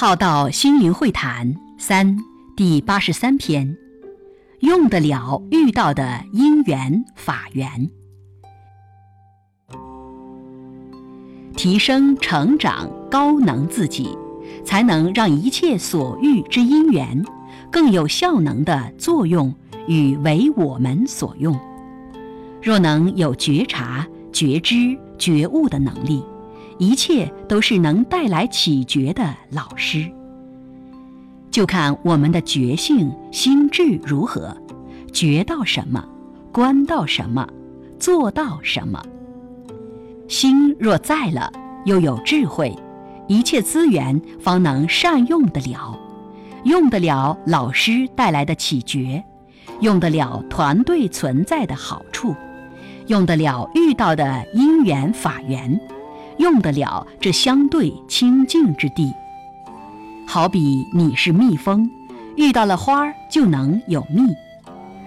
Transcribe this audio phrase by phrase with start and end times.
[0.00, 2.16] 浩道心灵会谈三
[2.56, 3.76] 第八十三篇，
[4.60, 7.90] 用得了遇到的因缘法缘，
[11.54, 14.16] 提升成长高能自己，
[14.64, 17.22] 才能让一切所遇之因缘
[17.70, 19.54] 更有效能的作用
[19.86, 21.60] 与为我们所用。
[22.62, 26.24] 若能有觉察、觉知、觉悟的能力。
[26.80, 30.10] 一切都是能带来启觉的老师，
[31.50, 34.56] 就看我们的觉性心智如何，
[35.12, 36.02] 觉到什么，
[36.50, 37.46] 观到什么，
[37.98, 38.98] 做到什么。
[40.26, 41.52] 心若在了，
[41.84, 42.74] 又有智慧，
[43.28, 45.94] 一切资源方能善用得了，
[46.64, 49.22] 用得了老师带来的启觉，
[49.80, 52.34] 用得了团队存在的好处，
[53.08, 55.78] 用得了遇到的因缘法缘。
[56.40, 59.12] 用得了这相对清净之地，
[60.26, 61.88] 好比你是蜜蜂，
[62.34, 64.24] 遇到了花儿就能有蜜；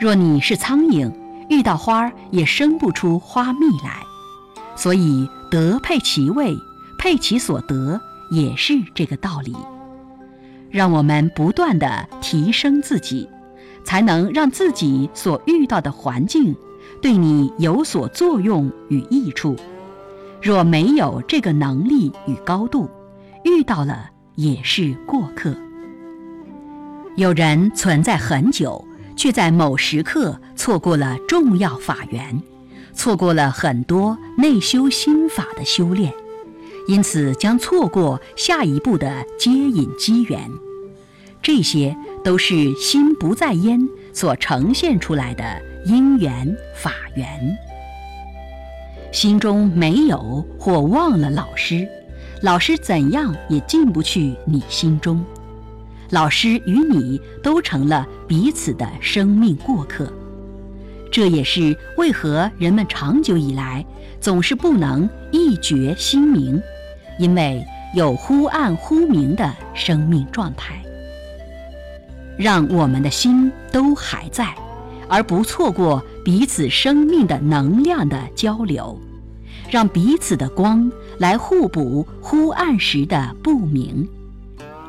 [0.00, 1.08] 若你是苍蝇，
[1.48, 4.02] 遇到花儿也生不出花蜜来。
[4.74, 6.56] 所以德配其位，
[6.98, 8.00] 配其所得，
[8.32, 9.54] 也是这个道理。
[10.68, 13.28] 让我们不断的提升自己，
[13.84, 16.56] 才能让自己所遇到的环境
[17.00, 19.54] 对你有所作用与益处。
[20.42, 22.88] 若没有这个能力与高度，
[23.44, 25.54] 遇到了也是过客。
[27.16, 28.82] 有人存在很久，
[29.16, 32.40] 却在某时刻错过了重要法缘，
[32.94, 36.12] 错过了很多内修心法的修炼，
[36.88, 40.40] 因此将错过下一步的接引机缘。
[41.42, 43.80] 这些都是心不在焉
[44.12, 45.44] 所呈现出来的
[45.84, 47.69] 因缘法缘。
[49.12, 51.86] 心中没有或忘了老师，
[52.42, 55.24] 老师怎样也进不去你心中。
[56.10, 60.12] 老师与你都成了彼此的生命过客，
[61.10, 63.84] 这也是为何人们长久以来
[64.20, 66.62] 总是不能一觉心明，
[67.18, 67.64] 因为
[67.96, 70.80] 有忽暗忽明的生命状态。
[72.38, 74.54] 让我们的心都还在。
[75.12, 78.96] 而不错过彼此生命的能量的交流，
[79.70, 84.08] 让彼此的光来互补忽暗时的不明，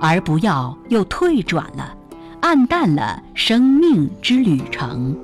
[0.00, 1.94] 而不要又退转了，
[2.40, 5.14] 暗淡了生命之旅程。